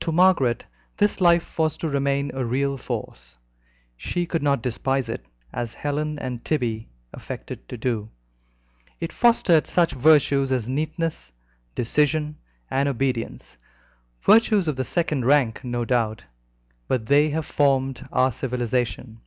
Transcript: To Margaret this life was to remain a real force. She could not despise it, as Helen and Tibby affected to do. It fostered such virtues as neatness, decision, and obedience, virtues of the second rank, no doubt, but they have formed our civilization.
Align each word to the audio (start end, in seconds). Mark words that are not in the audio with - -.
To 0.00 0.10
Margaret 0.10 0.64
this 0.96 1.20
life 1.20 1.58
was 1.58 1.76
to 1.76 1.88
remain 1.90 2.30
a 2.32 2.46
real 2.46 2.78
force. 2.78 3.36
She 3.94 4.24
could 4.24 4.42
not 4.42 4.62
despise 4.62 5.10
it, 5.10 5.26
as 5.52 5.74
Helen 5.74 6.18
and 6.18 6.42
Tibby 6.42 6.88
affected 7.12 7.68
to 7.68 7.76
do. 7.76 8.08
It 9.00 9.12
fostered 9.12 9.66
such 9.66 9.92
virtues 9.92 10.50
as 10.50 10.66
neatness, 10.66 11.30
decision, 11.74 12.38
and 12.70 12.88
obedience, 12.88 13.58
virtues 14.22 14.66
of 14.66 14.76
the 14.76 14.82
second 14.84 15.26
rank, 15.26 15.62
no 15.62 15.84
doubt, 15.84 16.24
but 16.88 17.04
they 17.04 17.28
have 17.28 17.44
formed 17.44 18.08
our 18.10 18.32
civilization. 18.32 19.20